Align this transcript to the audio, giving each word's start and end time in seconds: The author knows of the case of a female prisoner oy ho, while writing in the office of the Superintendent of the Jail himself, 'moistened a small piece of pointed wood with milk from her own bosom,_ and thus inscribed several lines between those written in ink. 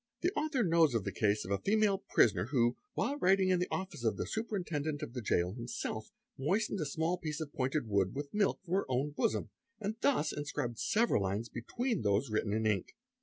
The 0.21 0.31
author 0.35 0.63
knows 0.63 0.95
of 0.95 1.03
the 1.03 1.11
case 1.11 1.45
of 1.45 1.51
a 1.51 1.59
female 1.59 1.99
prisoner 1.99 2.45
oy 2.45 2.49
ho, 2.57 2.77
while 2.95 3.19
writing 3.19 3.49
in 3.49 3.59
the 3.59 3.67
office 3.69 4.03
of 4.03 4.17
the 4.17 4.25
Superintendent 4.25 5.03
of 5.03 5.13
the 5.13 5.21
Jail 5.21 5.53
himself, 5.53 6.09
'moistened 6.39 6.79
a 6.79 6.87
small 6.87 7.19
piece 7.19 7.39
of 7.39 7.53
pointed 7.53 7.87
wood 7.87 8.15
with 8.15 8.33
milk 8.33 8.61
from 8.65 8.73
her 8.73 8.85
own 8.89 9.11
bosom,_ 9.11 9.43
and 9.79 9.95
thus 10.01 10.33
inscribed 10.33 10.79
several 10.79 11.21
lines 11.21 11.49
between 11.49 12.01
those 12.01 12.31
written 12.31 12.51
in 12.51 12.65
ink. 12.65 12.95